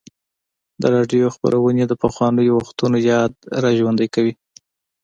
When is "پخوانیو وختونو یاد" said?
2.03-3.31